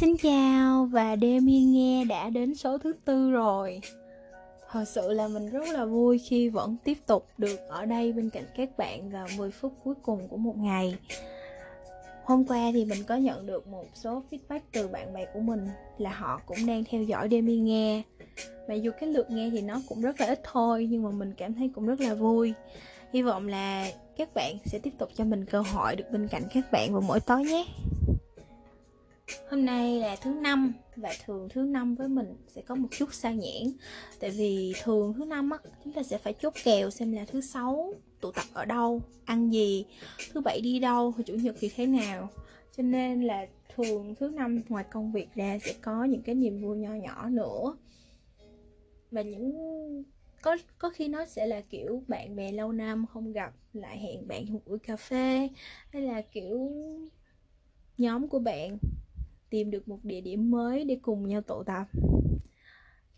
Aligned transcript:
Xin 0.00 0.16
chào 0.16 0.84
và 0.84 1.16
Demi 1.20 1.60
nghe 1.60 2.04
đã 2.04 2.30
đến 2.30 2.54
số 2.54 2.78
thứ 2.78 2.92
tư 3.04 3.30
rồi. 3.30 3.80
Thật 4.70 4.84
sự 4.88 5.12
là 5.12 5.28
mình 5.28 5.50
rất 5.50 5.68
là 5.68 5.84
vui 5.84 6.18
khi 6.18 6.48
vẫn 6.48 6.76
tiếp 6.84 6.98
tục 7.06 7.26
được 7.38 7.56
ở 7.68 7.86
đây 7.86 8.12
bên 8.12 8.30
cạnh 8.30 8.44
các 8.56 8.78
bạn 8.78 9.10
vào 9.10 9.26
10 9.36 9.50
phút 9.50 9.72
cuối 9.84 9.94
cùng 10.02 10.28
của 10.28 10.36
một 10.36 10.56
ngày. 10.58 10.96
Hôm 12.24 12.44
qua 12.44 12.70
thì 12.72 12.84
mình 12.84 13.04
có 13.08 13.16
nhận 13.16 13.46
được 13.46 13.68
một 13.68 13.84
số 13.94 14.22
feedback 14.30 14.60
từ 14.72 14.88
bạn 14.88 15.12
bè 15.14 15.26
của 15.34 15.40
mình 15.40 15.68
là 15.98 16.10
họ 16.10 16.40
cũng 16.46 16.66
đang 16.66 16.84
theo 16.84 17.02
dõi 17.02 17.28
Demi 17.30 17.56
nghe. 17.56 18.02
Mặc 18.68 18.74
dù 18.74 18.90
cái 19.00 19.08
lượt 19.08 19.30
nghe 19.30 19.50
thì 19.50 19.60
nó 19.60 19.80
cũng 19.88 20.02
rất 20.02 20.20
là 20.20 20.26
ít 20.26 20.40
thôi, 20.52 20.88
nhưng 20.90 21.02
mà 21.02 21.10
mình 21.10 21.32
cảm 21.36 21.54
thấy 21.54 21.70
cũng 21.74 21.86
rất 21.86 22.00
là 22.00 22.14
vui. 22.14 22.54
Hy 23.12 23.22
vọng 23.22 23.48
là 23.48 23.90
các 24.16 24.28
bạn 24.34 24.56
sẽ 24.64 24.78
tiếp 24.78 24.92
tục 24.98 25.10
cho 25.14 25.24
mình 25.24 25.44
cơ 25.44 25.60
hội 25.60 25.96
được 25.96 26.10
bên 26.12 26.28
cạnh 26.28 26.42
các 26.54 26.72
bạn 26.72 26.92
vào 26.92 27.02
mỗi 27.06 27.20
tối 27.20 27.44
nhé. 27.44 27.66
Hôm 29.50 29.64
nay 29.64 30.00
là 30.00 30.16
thứ 30.16 30.30
năm 30.30 30.72
và 30.96 31.12
thường 31.24 31.48
thứ 31.50 31.62
năm 31.62 31.94
với 31.94 32.08
mình 32.08 32.34
sẽ 32.48 32.62
có 32.62 32.74
một 32.74 32.88
chút 32.90 33.08
sao 33.12 33.32
nhãn 33.32 33.72
Tại 34.20 34.30
vì 34.30 34.72
thường 34.82 35.14
thứ 35.14 35.24
năm 35.24 35.50
á, 35.50 35.58
chúng 35.84 35.92
ta 35.92 36.02
sẽ 36.02 36.18
phải 36.18 36.34
chốt 36.42 36.54
kèo 36.64 36.90
xem 36.90 37.12
là 37.12 37.24
thứ 37.24 37.40
sáu 37.40 37.94
tụ 38.20 38.32
tập 38.32 38.44
ở 38.52 38.64
đâu, 38.64 39.02
ăn 39.24 39.52
gì, 39.52 39.84
thứ 40.32 40.40
bảy 40.40 40.60
đi 40.60 40.78
đâu, 40.78 41.14
chủ 41.26 41.34
nhật 41.34 41.56
thì 41.58 41.70
thế 41.76 41.86
nào. 41.86 42.28
Cho 42.76 42.82
nên 42.82 43.22
là 43.22 43.46
thường 43.76 44.14
thứ 44.20 44.28
năm 44.28 44.62
ngoài 44.68 44.84
công 44.90 45.12
việc 45.12 45.28
ra 45.34 45.58
sẽ 45.64 45.74
có 45.82 46.04
những 46.04 46.22
cái 46.22 46.34
niềm 46.34 46.62
vui 46.62 46.78
nho 46.78 46.94
nhỏ 46.94 47.28
nữa. 47.28 47.76
Và 49.10 49.22
những 49.22 49.52
có 50.42 50.56
có 50.78 50.90
khi 50.90 51.08
nó 51.08 51.26
sẽ 51.26 51.46
là 51.46 51.60
kiểu 51.60 52.02
bạn 52.08 52.36
bè 52.36 52.52
lâu 52.52 52.72
năm 52.72 53.06
không 53.06 53.32
gặp 53.32 53.52
lại 53.72 53.98
hẹn 53.98 54.28
bạn 54.28 54.52
một 54.52 54.60
buổi 54.66 54.78
cà 54.78 54.96
phê 54.96 55.48
hay 55.92 56.02
là 56.02 56.22
kiểu 56.22 56.70
nhóm 57.98 58.28
của 58.28 58.38
bạn 58.38 58.78
tìm 59.50 59.70
được 59.70 59.88
một 59.88 59.98
địa 60.02 60.20
điểm 60.20 60.50
mới 60.50 60.84
để 60.84 60.98
cùng 61.02 61.28
nhau 61.28 61.40
tụ 61.40 61.62
tập. 61.62 61.86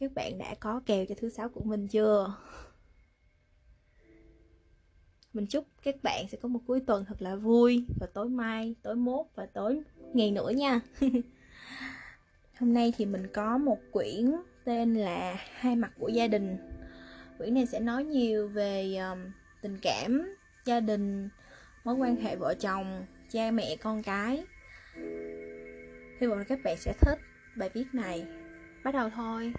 Các 0.00 0.12
bạn 0.14 0.38
đã 0.38 0.54
có 0.60 0.80
kèo 0.86 1.04
cho 1.08 1.14
thứ 1.18 1.28
sáu 1.28 1.48
của 1.48 1.64
mình 1.64 1.88
chưa? 1.88 2.34
Mình 5.32 5.46
chúc 5.46 5.64
các 5.82 6.02
bạn 6.02 6.28
sẽ 6.28 6.38
có 6.42 6.48
một 6.48 6.60
cuối 6.66 6.80
tuần 6.86 7.04
thật 7.04 7.22
là 7.22 7.36
vui 7.36 7.84
và 8.00 8.06
tối 8.14 8.28
mai 8.28 8.74
tối 8.82 8.94
mốt 8.94 9.26
và 9.34 9.46
tối 9.46 9.80
ngày 10.14 10.30
nữa 10.30 10.50
nha. 10.50 10.80
Hôm 12.58 12.72
nay 12.72 12.92
thì 12.96 13.06
mình 13.06 13.26
có 13.32 13.58
một 13.58 13.78
quyển 13.90 14.32
tên 14.64 14.94
là 14.94 15.36
hai 15.52 15.76
mặt 15.76 15.92
của 15.98 16.08
gia 16.08 16.28
đình. 16.28 16.56
Quyển 17.38 17.54
này 17.54 17.66
sẽ 17.66 17.80
nói 17.80 18.04
nhiều 18.04 18.48
về 18.48 18.96
um, 18.96 19.18
tình 19.62 19.78
cảm 19.82 20.34
gia 20.64 20.80
đình 20.80 21.28
mối 21.84 21.94
quan 21.94 22.16
hệ 22.16 22.36
vợ 22.36 22.54
chồng 22.60 23.06
cha 23.30 23.50
mẹ 23.50 23.76
con 23.76 24.02
cái 24.02 24.44
hy 26.22 26.28
vọng 26.28 26.38
là 26.38 26.44
các 26.44 26.58
bạn 26.64 26.76
sẽ 26.76 26.92
thích 27.00 27.18
bài 27.56 27.70
viết 27.74 27.84
này. 27.92 28.24
Bắt 28.84 28.94
đầu 28.94 29.10
thôi. 29.10 29.52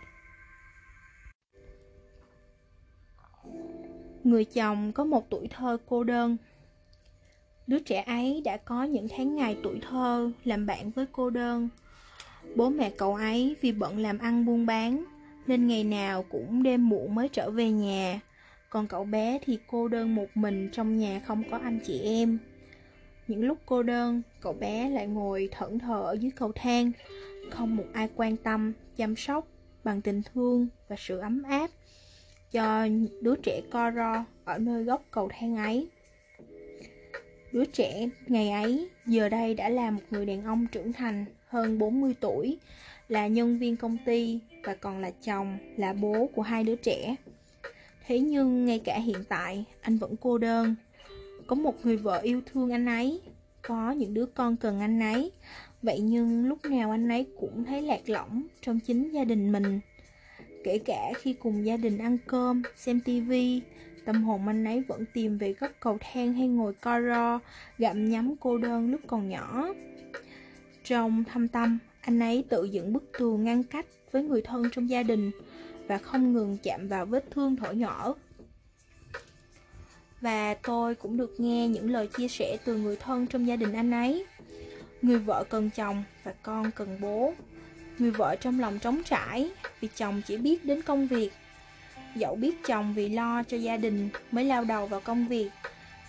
Người 4.23 4.45
chồng 4.45 4.91
có 4.91 5.03
một 5.03 5.29
tuổi 5.29 5.47
thơ 5.47 5.77
cô 5.85 6.03
đơn. 6.03 6.37
Đứa 7.67 7.79
trẻ 7.79 8.01
ấy 8.01 8.41
đã 8.45 8.57
có 8.57 8.83
những 8.83 9.07
tháng 9.17 9.35
ngày 9.35 9.57
tuổi 9.63 9.79
thơ 9.89 10.31
làm 10.43 10.65
bạn 10.65 10.91
với 10.91 11.05
cô 11.11 11.29
đơn. 11.29 11.69
Bố 12.55 12.69
mẹ 12.69 12.91
cậu 12.97 13.15
ấy 13.15 13.55
vì 13.61 13.71
bận 13.71 13.99
làm 13.99 14.17
ăn 14.17 14.45
buôn 14.45 14.65
bán, 14.65 15.03
nên 15.47 15.67
ngày 15.67 15.83
nào 15.83 16.25
cũng 16.29 16.63
đêm 16.63 16.89
muộn 16.89 17.15
mới 17.15 17.29
trở 17.29 17.51
về 17.51 17.71
nhà. 17.71 18.19
Còn 18.69 18.87
cậu 18.87 19.03
bé 19.03 19.39
thì 19.45 19.59
cô 19.67 19.87
đơn 19.87 20.15
một 20.15 20.27
mình 20.35 20.69
trong 20.71 20.97
nhà 20.97 21.21
không 21.25 21.43
có 21.51 21.57
anh 21.57 21.79
chị 21.85 22.01
em 22.01 22.39
những 23.27 23.43
lúc 23.43 23.57
cô 23.65 23.83
đơn 23.83 24.21
cậu 24.41 24.53
bé 24.53 24.89
lại 24.89 25.07
ngồi 25.07 25.49
thẫn 25.51 25.79
thờ 25.79 26.01
ở 26.05 26.13
dưới 26.13 26.31
cầu 26.31 26.51
thang 26.55 26.91
không 27.51 27.75
một 27.75 27.85
ai 27.93 28.09
quan 28.15 28.37
tâm 28.37 28.73
chăm 28.95 29.15
sóc 29.15 29.47
bằng 29.83 30.01
tình 30.01 30.21
thương 30.33 30.67
và 30.87 30.95
sự 30.99 31.17
ấm 31.17 31.43
áp 31.43 31.69
cho 32.51 32.87
đứa 33.21 33.35
trẻ 33.35 33.61
co 33.71 33.91
ro 33.91 34.25
ở 34.45 34.57
nơi 34.57 34.83
góc 34.83 35.03
cầu 35.11 35.29
thang 35.39 35.55
ấy 35.55 35.87
đứa 37.51 37.65
trẻ 37.65 38.09
ngày 38.27 38.49
ấy 38.49 38.89
giờ 39.05 39.29
đây 39.29 39.53
đã 39.53 39.69
là 39.69 39.91
một 39.91 40.01
người 40.09 40.25
đàn 40.25 40.43
ông 40.43 40.67
trưởng 40.71 40.93
thành 40.93 41.25
hơn 41.47 41.79
40 41.79 42.15
tuổi 42.19 42.57
là 43.07 43.27
nhân 43.27 43.57
viên 43.57 43.77
công 43.77 43.97
ty 44.05 44.39
và 44.63 44.75
còn 44.75 44.99
là 44.99 45.11
chồng, 45.25 45.57
là 45.77 45.93
bố 45.93 46.29
của 46.35 46.41
hai 46.41 46.63
đứa 46.63 46.75
trẻ. 46.75 47.15
Thế 48.07 48.19
nhưng 48.19 48.65
ngay 48.65 48.79
cả 48.79 48.99
hiện 48.99 49.23
tại, 49.29 49.65
anh 49.81 49.97
vẫn 49.97 50.15
cô 50.21 50.37
đơn. 50.37 50.75
Có 51.47 51.55
một 51.55 51.85
người 51.85 51.97
vợ 51.97 52.19
yêu 52.19 52.41
thương 52.45 52.71
anh 52.71 52.85
ấy, 52.85 53.21
có 53.61 53.91
những 53.91 54.13
đứa 54.13 54.25
con 54.25 54.57
cần 54.57 54.79
anh 54.79 54.99
ấy. 54.99 55.31
Vậy 55.81 55.99
nhưng 55.99 56.47
lúc 56.47 56.65
nào 56.65 56.91
anh 56.91 57.07
ấy 57.07 57.25
cũng 57.39 57.65
thấy 57.65 57.81
lạc 57.81 58.09
lõng 58.09 58.43
trong 58.61 58.79
chính 58.79 59.11
gia 59.11 59.23
đình 59.23 59.51
mình. 59.51 59.79
Kể 60.63 60.77
cả 60.77 61.11
khi 61.17 61.33
cùng 61.33 61.65
gia 61.65 61.77
đình 61.77 61.97
ăn 61.97 62.17
cơm, 62.27 62.61
xem 62.75 63.01
tivi, 63.05 63.61
tâm 64.05 64.23
hồn 64.23 64.47
anh 64.47 64.63
ấy 64.63 64.81
vẫn 64.81 65.05
tìm 65.13 65.37
về 65.37 65.53
góc 65.53 65.71
cầu 65.79 65.97
thang 66.01 66.33
hay 66.33 66.47
ngồi 66.47 66.73
co 66.73 67.01
ro, 67.01 67.39
gặm 67.77 68.09
nhắm 68.09 68.35
cô 68.39 68.57
đơn 68.57 68.91
lúc 68.91 69.01
còn 69.07 69.29
nhỏ. 69.29 69.67
Trong 70.83 71.23
thâm 71.23 71.47
tâm, 71.47 71.79
anh 72.01 72.19
ấy 72.19 72.43
tự 72.49 72.63
dựng 72.63 72.93
bức 72.93 73.03
tường 73.19 73.43
ngăn 73.43 73.63
cách 73.63 73.85
với 74.11 74.23
người 74.23 74.41
thân 74.41 74.63
trong 74.71 74.89
gia 74.89 75.03
đình 75.03 75.31
và 75.87 75.97
không 75.97 76.33
ngừng 76.33 76.57
chạm 76.63 76.87
vào 76.87 77.05
vết 77.05 77.31
thương 77.31 77.55
thổi 77.55 77.75
nhỏ. 77.75 78.15
Và 80.23 80.53
tôi 80.53 80.95
cũng 80.95 81.17
được 81.17 81.39
nghe 81.39 81.67
những 81.67 81.91
lời 81.91 82.07
chia 82.07 82.27
sẻ 82.27 82.57
từ 82.65 82.77
người 82.77 82.95
thân 82.95 83.27
trong 83.27 83.47
gia 83.47 83.55
đình 83.55 83.73
anh 83.73 83.91
ấy. 83.91 84.25
Người 85.01 85.19
vợ 85.19 85.43
cần 85.49 85.69
chồng 85.69 86.03
và 86.23 86.33
con 86.43 86.71
cần 86.71 86.97
bố. 87.01 87.33
Người 87.99 88.11
vợ 88.11 88.35
trong 88.41 88.59
lòng 88.59 88.79
trống 88.79 89.01
trải 89.05 89.49
vì 89.79 89.87
chồng 89.95 90.21
chỉ 90.25 90.37
biết 90.37 90.65
đến 90.65 90.81
công 90.81 91.07
việc. 91.07 91.31
Dẫu 92.15 92.35
biết 92.35 92.55
chồng 92.65 92.93
vì 92.93 93.09
lo 93.09 93.43
cho 93.43 93.57
gia 93.57 93.77
đình 93.77 94.09
mới 94.31 94.45
lao 94.45 94.63
đầu 94.63 94.87
vào 94.87 94.99
công 94.99 95.27
việc, 95.27 95.49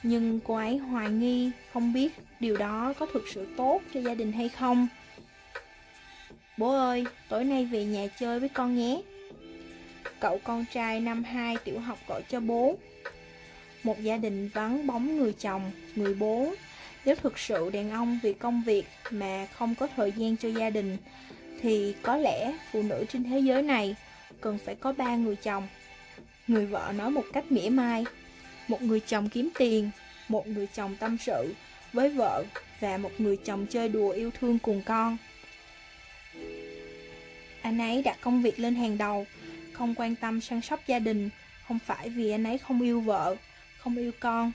nhưng 0.02 0.41
cô 0.41 0.54
ấy 0.54 0.76
hoài 0.76 1.10
nghi 1.10 1.50
không 1.72 1.92
biết 1.92 2.12
điều 2.41 2.56
đó 2.56 2.94
có 2.98 3.06
thực 3.12 3.22
sự 3.34 3.46
tốt 3.56 3.81
cho 3.94 4.00
gia 4.00 4.14
đình 4.14 4.32
hay 4.32 4.48
không. 4.48 4.88
Bố 6.58 6.70
ơi, 6.70 7.04
tối 7.28 7.44
nay 7.44 7.64
về 7.64 7.84
nhà 7.84 8.06
chơi 8.20 8.41
với 8.41 8.48
con 8.48 8.76
nhé. 8.76 9.02
Cậu 10.20 10.41
con 10.44 10.64
trai 10.72 11.00
năm 11.00 11.25
2 11.25 11.56
tiểu 11.64 11.78
học 11.78 11.98
gọi 12.08 12.22
cho 12.28 12.41
bố. 12.41 12.76
Một 13.84 14.02
gia 14.02 14.16
đình 14.16 14.48
vắng 14.48 14.86
bóng 14.86 15.16
người 15.16 15.32
chồng, 15.32 15.70
người 15.94 16.14
bố. 16.14 16.54
Nếu 17.04 17.14
thực 17.14 17.38
sự 17.38 17.70
đàn 17.70 17.90
ông 17.90 18.18
vì 18.22 18.32
công 18.32 18.62
việc 18.62 18.86
mà 19.10 19.46
không 19.52 19.74
có 19.74 19.88
thời 19.96 20.12
gian 20.12 20.36
cho 20.36 20.48
gia 20.48 20.70
đình, 20.70 20.96
thì 21.60 21.94
có 22.02 22.16
lẽ 22.16 22.52
phụ 22.72 22.82
nữ 22.82 23.04
trên 23.08 23.24
thế 23.24 23.38
giới 23.38 23.62
này 23.62 23.96
cần 24.40 24.58
phải 24.64 24.74
có 24.74 24.92
ba 24.92 25.16
người 25.16 25.36
chồng. 25.36 25.68
Người 26.46 26.66
vợ 26.66 26.92
nói 26.96 27.10
một 27.10 27.24
cách 27.32 27.52
mỉa 27.52 27.68
mai, 27.68 28.04
một 28.68 28.82
người 28.82 29.00
chồng 29.00 29.28
kiếm 29.28 29.48
tiền, 29.58 29.90
một 30.28 30.46
người 30.46 30.66
chồng 30.66 30.96
tâm 30.96 31.18
sự 31.18 31.54
với 31.92 32.08
vợ 32.08 32.44
và 32.80 32.96
một 32.96 33.10
người 33.18 33.36
chồng 33.36 33.66
chơi 33.66 33.88
đùa 33.88 34.10
yêu 34.10 34.30
thương 34.40 34.58
cùng 34.58 34.82
con. 34.86 35.16
Anh 37.62 37.78
ấy 37.78 38.02
đặt 38.02 38.18
công 38.20 38.42
việc 38.42 38.58
lên 38.58 38.74
hàng 38.74 38.98
đầu, 38.98 39.26
không 39.72 39.94
quan 39.94 40.14
tâm 40.14 40.40
săn 40.40 40.60
sóc 40.60 40.80
gia 40.86 40.98
đình, 40.98 41.30
không 41.68 41.78
phải 41.78 42.08
vì 42.08 42.30
anh 42.30 42.44
ấy 42.44 42.58
không 42.58 42.82
yêu 42.82 43.00
vợ, 43.00 43.36
không 43.84 43.96
yêu 43.96 44.12
con. 44.20 44.52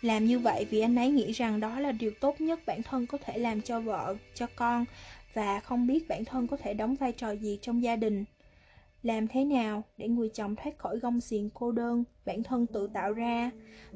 Làm 0.00 0.24
như 0.24 0.38
vậy 0.38 0.66
vì 0.70 0.80
anh 0.80 0.96
ấy 0.96 1.10
nghĩ 1.10 1.32
rằng 1.32 1.60
đó 1.60 1.80
là 1.80 1.92
điều 1.92 2.10
tốt 2.20 2.40
nhất 2.40 2.60
bản 2.66 2.82
thân 2.82 3.06
có 3.06 3.18
thể 3.18 3.38
làm 3.38 3.62
cho 3.62 3.80
vợ, 3.80 4.16
cho 4.34 4.46
con 4.56 4.84
và 5.34 5.60
không 5.60 5.86
biết 5.86 6.08
bản 6.08 6.24
thân 6.24 6.46
có 6.46 6.56
thể 6.56 6.74
đóng 6.74 6.94
vai 6.94 7.12
trò 7.12 7.30
gì 7.30 7.58
trong 7.62 7.82
gia 7.82 7.96
đình. 7.96 8.24
Làm 9.02 9.28
thế 9.28 9.44
nào 9.44 9.82
để 9.96 10.08
người 10.08 10.28
chồng 10.28 10.56
thoát 10.56 10.78
khỏi 10.78 10.98
gông 10.98 11.20
xiềng 11.20 11.50
cô 11.54 11.72
đơn 11.72 12.04
bản 12.24 12.42
thân 12.42 12.66
tự 12.66 12.86
tạo 12.94 13.12
ra 13.12 13.50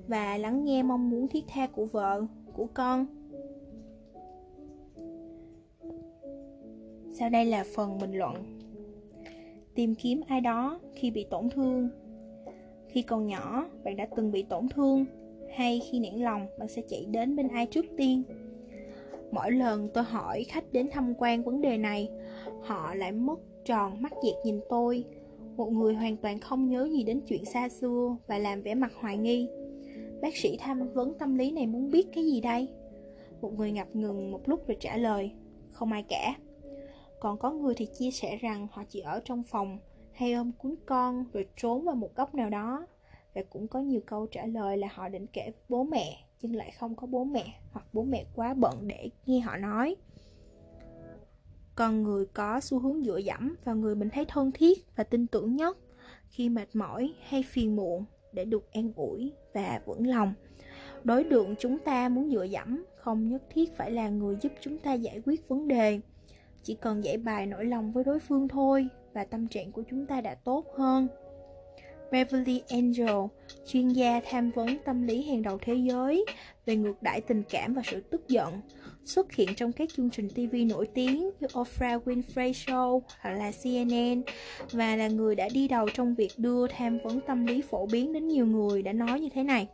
và 0.06 0.36
lắng 0.36 0.64
nghe 0.64 0.82
mong 0.82 1.10
muốn 1.10 1.28
thiết 1.28 1.44
tha 1.48 1.66
của 1.66 1.86
vợ, 1.86 2.22
của 2.52 2.66
con. 2.74 3.06
Sau 7.12 7.28
đây 7.28 7.44
là 7.44 7.64
phần 7.74 7.98
bình 7.98 8.12
luận 8.12 8.58
Tìm 9.74 9.94
kiếm 9.94 10.20
ai 10.28 10.40
đó 10.40 10.80
khi 10.94 11.10
bị 11.10 11.26
tổn 11.30 11.50
thương 11.50 12.01
khi 12.92 13.02
còn 13.02 13.26
nhỏ, 13.26 13.66
bạn 13.84 13.96
đã 13.96 14.06
từng 14.16 14.32
bị 14.32 14.42
tổn 14.42 14.68
thương 14.68 15.04
Hay 15.56 15.80
khi 15.90 15.98
nản 15.98 16.20
lòng, 16.20 16.46
bạn 16.58 16.68
sẽ 16.68 16.82
chạy 16.88 17.06
đến 17.10 17.36
bên 17.36 17.48
ai 17.48 17.66
trước 17.66 17.84
tiên? 17.96 18.22
Mỗi 19.30 19.52
lần 19.52 19.88
tôi 19.94 20.04
hỏi 20.04 20.44
khách 20.44 20.72
đến 20.72 20.88
tham 20.92 21.14
quan 21.18 21.42
vấn 21.42 21.60
đề 21.60 21.78
này 21.78 22.08
Họ 22.62 22.94
lại 22.94 23.12
mất 23.12 23.38
tròn 23.64 24.02
mắt 24.02 24.12
dẹt 24.22 24.34
nhìn 24.44 24.60
tôi. 24.68 25.04
Một 25.56 25.72
người 25.72 25.94
hoàn 25.94 26.16
toàn 26.16 26.40
không 26.40 26.68
nhớ 26.68 26.88
gì 26.92 27.02
đến 27.02 27.20
chuyện 27.28 27.44
xa 27.44 27.68
xưa 27.68 28.16
Và 28.26 28.38
làm 28.38 28.62
vẻ 28.62 28.74
mặt 28.74 28.92
hoài 29.00 29.16
nghi. 29.16 29.48
Bác 30.22 30.36
sĩ 30.36 30.56
tham 30.60 30.92
vấn 30.92 31.18
tâm 31.18 31.34
lý 31.34 31.50
này 31.50 31.66
muốn 31.66 31.90
biết 31.90 32.06
cái 32.14 32.24
gì 32.24 32.40
đây? 32.40 32.68
Một 33.40 33.52
người 33.58 33.72
ngập 33.72 33.96
ngừng 33.96 34.30
một 34.30 34.48
lúc 34.48 34.66
rồi 34.66 34.76
trả 34.80 34.96
lời 34.96 35.30
Không 35.70 35.92
ai 35.92 36.04
cả. 36.08 36.34
Còn 37.20 37.38
có 37.38 37.52
người 37.52 37.74
thì 37.74 37.86
chia 37.86 38.10
sẻ 38.10 38.38
rằng 38.40 38.66
họ 38.72 38.82
chỉ 38.88 39.00
ở 39.00 39.20
trong 39.24 39.42
phòng 39.42 39.78
hay 40.14 40.32
ôm 40.32 40.52
cuốn 40.58 40.74
con 40.86 41.24
rồi 41.32 41.48
trốn 41.56 41.84
vào 41.84 41.94
một 41.94 42.14
góc 42.16 42.34
nào 42.34 42.50
đó. 42.50 42.86
Và 43.34 43.42
cũng 43.50 43.68
có 43.68 43.80
nhiều 43.80 44.00
câu 44.06 44.26
trả 44.26 44.46
lời 44.46 44.76
là 44.76 44.88
họ 44.92 45.08
định 45.08 45.26
kể 45.26 45.52
bố 45.68 45.84
mẹ, 45.84 46.24
nhưng 46.42 46.56
lại 46.56 46.72
không 46.78 46.94
có 46.96 47.06
bố 47.06 47.24
mẹ 47.24 47.60
hoặc 47.72 47.86
bố 47.92 48.02
mẹ 48.04 48.24
quá 48.34 48.54
bận 48.54 48.88
để 48.88 49.10
nghe 49.26 49.40
họ 49.40 49.56
nói. 49.56 49.96
Con 51.74 52.02
người 52.02 52.26
có 52.26 52.60
xu 52.60 52.78
hướng 52.78 53.02
dựa 53.02 53.18
dẫm 53.18 53.56
vào 53.64 53.76
người 53.76 53.94
mình 53.94 54.08
thấy 54.10 54.24
thân 54.24 54.50
thiết 54.52 54.96
và 54.96 55.04
tin 55.04 55.26
tưởng 55.26 55.56
nhất 55.56 55.78
khi 56.28 56.48
mệt 56.48 56.68
mỏi 56.76 57.14
hay 57.28 57.42
phiền 57.42 57.76
muộn 57.76 58.04
để 58.32 58.44
được 58.44 58.72
an 58.72 58.92
ủi 58.96 59.32
và 59.54 59.80
vững 59.86 60.06
lòng. 60.06 60.34
Đối 61.04 61.24
tượng 61.24 61.54
chúng 61.58 61.78
ta 61.78 62.08
muốn 62.08 62.30
dựa 62.30 62.44
dẫm 62.44 62.84
không 62.96 63.28
nhất 63.28 63.42
thiết 63.50 63.76
phải 63.76 63.90
là 63.90 64.08
người 64.08 64.36
giúp 64.40 64.52
chúng 64.60 64.78
ta 64.78 64.92
giải 64.92 65.22
quyết 65.26 65.48
vấn 65.48 65.68
đề, 65.68 66.00
chỉ 66.62 66.74
cần 66.74 67.04
giải 67.04 67.16
bài 67.16 67.46
nỗi 67.46 67.64
lòng 67.64 67.92
với 67.92 68.04
đối 68.04 68.20
phương 68.20 68.48
thôi 68.48 68.88
và 69.14 69.24
tâm 69.24 69.48
trạng 69.48 69.72
của 69.72 69.82
chúng 69.90 70.06
ta 70.06 70.20
đã 70.20 70.34
tốt 70.34 70.64
hơn 70.78 71.08
Beverly 72.12 72.62
Angel, 72.68 73.16
chuyên 73.66 73.88
gia 73.88 74.20
tham 74.30 74.50
vấn 74.50 74.78
tâm 74.84 75.02
lý 75.02 75.22
hàng 75.22 75.42
đầu 75.42 75.58
thế 75.62 75.74
giới 75.74 76.24
về 76.66 76.76
ngược 76.76 77.02
đãi 77.02 77.20
tình 77.20 77.42
cảm 77.50 77.74
và 77.74 77.82
sự 77.84 78.00
tức 78.00 78.28
giận, 78.28 78.60
xuất 79.04 79.32
hiện 79.32 79.48
trong 79.56 79.72
các 79.72 79.88
chương 79.96 80.10
trình 80.10 80.28
TV 80.28 80.56
nổi 80.66 80.86
tiếng 80.94 81.30
như 81.40 81.46
Oprah 81.60 82.08
Winfrey 82.08 82.52
Show 82.52 83.00
hoặc 83.20 83.30
là 83.30 83.52
CNN 83.62 84.22
và 84.72 84.96
là 84.96 85.08
người 85.08 85.34
đã 85.34 85.48
đi 85.54 85.68
đầu 85.68 85.88
trong 85.94 86.14
việc 86.14 86.32
đưa 86.36 86.66
tham 86.66 86.98
vấn 87.04 87.20
tâm 87.20 87.46
lý 87.46 87.62
phổ 87.62 87.86
biến 87.86 88.12
đến 88.12 88.28
nhiều 88.28 88.46
người 88.46 88.82
đã 88.82 88.92
nói 88.92 89.20
như 89.20 89.28
thế 89.34 89.42
này. 89.42 89.68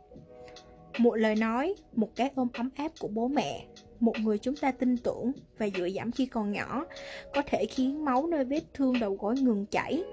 Một 0.97 1.15
lời 1.15 1.35
nói, 1.35 1.75
một 1.95 2.09
cái 2.15 2.29
ôm 2.35 2.47
ấm 2.53 2.69
áp 2.75 2.91
của 2.99 3.07
bố 3.07 3.27
mẹ, 3.27 3.65
một 3.99 4.13
người 4.19 4.37
chúng 4.37 4.55
ta 4.55 4.71
tin 4.71 4.97
tưởng 4.97 5.31
và 5.57 5.69
dựa 5.77 5.85
dẫm 5.85 6.11
khi 6.11 6.25
còn 6.25 6.51
nhỏ, 6.51 6.85
có 7.33 7.41
thể 7.45 7.65
khiến 7.65 8.05
máu 8.05 8.27
nơi 8.27 8.45
vết 8.45 8.63
thương 8.73 8.99
đầu 8.99 9.17
gối 9.19 9.35
ngừng 9.35 9.65
chảy. 9.65 10.03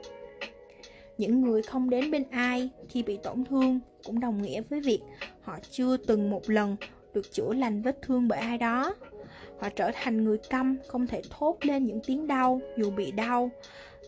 Những 1.19 1.41
người 1.41 1.63
không 1.63 1.91
đến 1.91 2.11
bên 2.11 2.25
ai 2.31 2.71
khi 2.89 3.03
bị 3.03 3.17
tổn 3.17 3.45
thương 3.45 3.81
cũng 4.05 4.21
đồng 4.21 4.43
nghĩa 4.43 4.61
với 4.61 4.81
việc 4.81 5.01
họ 5.43 5.59
chưa 5.71 5.97
từng 5.97 6.31
một 6.31 6.51
lần 6.51 6.77
được 7.15 7.33
chữa 7.33 7.53
lành 7.53 7.83
vết 7.83 8.03
thương 8.03 8.29
bởi 8.29 8.39
ai 8.39 8.59
đó. 8.59 8.95
Họ 9.61 9.69
trở 9.69 9.91
thành 9.95 10.25
người 10.25 10.39
câm, 10.51 10.77
không 10.89 11.07
thể 11.07 11.23
thốt 11.31 11.57
lên 11.63 11.85
những 11.85 12.01
tiếng 12.07 12.27
đau 12.27 12.61
dù 12.77 12.91
bị 12.91 13.11
đau. 13.11 13.51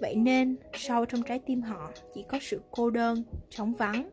Vậy 0.00 0.14
nên, 0.14 0.56
sâu 0.74 1.04
trong 1.04 1.22
trái 1.22 1.38
tim 1.38 1.62
họ 1.62 1.90
chỉ 2.14 2.24
có 2.28 2.38
sự 2.42 2.60
cô 2.70 2.90
đơn, 2.90 3.22
trống 3.50 3.74
vắng 3.74 4.10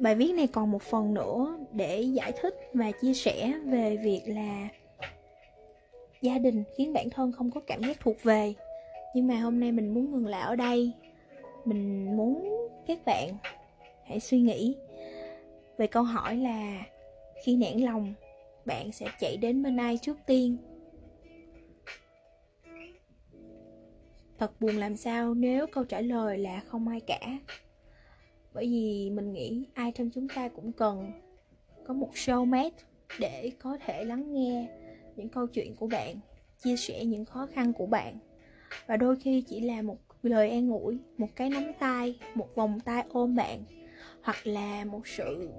bài 0.00 0.14
viết 0.14 0.32
này 0.34 0.46
còn 0.46 0.70
một 0.70 0.82
phần 0.82 1.14
nữa 1.14 1.58
để 1.72 2.00
giải 2.00 2.32
thích 2.40 2.54
và 2.74 2.90
chia 2.90 3.14
sẻ 3.14 3.52
về 3.64 3.96
việc 3.96 4.22
là 4.26 4.68
gia 6.22 6.38
đình 6.38 6.64
khiến 6.76 6.92
bản 6.92 7.10
thân 7.10 7.32
không 7.32 7.50
có 7.50 7.60
cảm 7.60 7.82
giác 7.82 8.00
thuộc 8.00 8.22
về. 8.22 8.54
Nhưng 9.14 9.26
mà 9.26 9.36
hôm 9.36 9.60
nay 9.60 9.72
mình 9.72 9.94
muốn 9.94 10.12
ngừng 10.12 10.26
lại 10.26 10.42
ở 10.42 10.56
đây. 10.56 10.92
Mình 11.64 12.16
muốn 12.16 12.58
các 12.86 12.98
bạn 13.04 13.28
hãy 14.04 14.20
suy 14.20 14.40
nghĩ 14.40 14.76
về 15.78 15.86
câu 15.86 16.02
hỏi 16.02 16.36
là 16.36 16.82
khi 17.44 17.56
nản 17.56 17.78
lòng, 17.78 18.14
bạn 18.64 18.92
sẽ 18.92 19.06
chạy 19.20 19.36
đến 19.36 19.62
bên 19.62 19.76
ai 19.76 19.98
trước 19.98 20.16
tiên? 20.26 20.56
Thật 24.38 24.60
buồn 24.60 24.76
làm 24.76 24.96
sao 24.96 25.34
nếu 25.34 25.66
câu 25.66 25.84
trả 25.84 26.00
lời 26.00 26.38
là 26.38 26.60
không 26.66 26.88
ai 26.88 27.00
cả? 27.00 27.20
Bởi 28.54 28.66
vì 28.66 29.10
mình 29.10 29.32
nghĩ 29.32 29.64
ai 29.74 29.92
trong 29.92 30.10
chúng 30.14 30.28
ta 30.28 30.48
cũng 30.48 30.72
cần 30.72 31.12
có 31.86 31.94
một 31.94 32.10
showmate 32.14 32.70
để 33.18 33.50
có 33.58 33.78
thể 33.86 34.04
lắng 34.04 34.32
nghe 34.32 34.68
những 35.16 35.28
câu 35.28 35.46
chuyện 35.46 35.74
của 35.74 35.86
bạn, 35.86 36.16
chia 36.64 36.76
sẻ 36.76 37.04
những 37.04 37.24
khó 37.24 37.46
khăn 37.54 37.72
của 37.72 37.86
bạn. 37.86 38.18
Và 38.86 38.96
đôi 38.96 39.16
khi 39.16 39.44
chỉ 39.48 39.60
là 39.60 39.82
một 39.82 39.98
lời 40.22 40.50
an 40.50 40.70
ủi, 40.70 40.98
một 41.18 41.28
cái 41.36 41.50
nắm 41.50 41.72
tay, 41.78 42.18
một 42.34 42.54
vòng 42.54 42.80
tay 42.80 43.04
ôm 43.08 43.36
bạn, 43.36 43.64
hoặc 44.22 44.46
là 44.46 44.84
một 44.84 45.06
sự 45.06 45.50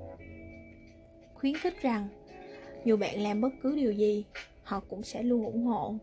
khuyến 1.34 1.58
khích 1.58 1.82
rằng 1.82 2.08
dù 2.86 2.98
bạn 2.98 3.20
làm 3.20 3.42
bất 3.42 3.50
cứ 3.64 3.76
điều 3.76 3.92
gì, 3.92 4.26
họ 4.64 4.80
cũng 4.80 5.04
sẽ 5.04 5.24
luôn 5.24 5.46
ủng 5.46 5.66
hộ. 5.66 5.96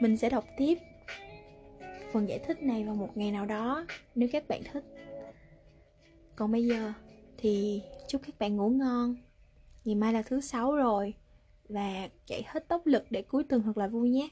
Mình 0.00 0.16
sẽ 0.16 0.30
đọc 0.30 0.44
tiếp 0.56 0.78
phần 2.12 2.28
giải 2.28 2.38
thích 2.38 2.62
này 2.62 2.84
vào 2.84 2.94
một 2.94 3.16
ngày 3.16 3.30
nào 3.30 3.46
đó, 3.46 3.86
nếu 4.14 4.28
các 4.32 4.48
bạn 4.48 4.62
thích. 4.72 4.84
Còn 6.36 6.52
bây 6.52 6.66
giờ 6.66 6.92
thì 7.38 7.82
chúc 8.08 8.22
các 8.26 8.38
bạn 8.38 8.56
ngủ 8.56 8.70
ngon. 8.70 9.16
Ngày 9.84 9.94
mai 9.94 10.12
là 10.12 10.22
thứ 10.22 10.40
sáu 10.40 10.76
rồi 10.76 11.14
và 11.68 12.08
chạy 12.26 12.42
hết 12.46 12.68
tốc 12.68 12.86
lực 12.86 13.04
để 13.10 13.22
cuối 13.22 13.44
tuần 13.44 13.62
thật 13.62 13.78
là 13.78 13.86
vui 13.86 14.10
nhé. 14.10 14.28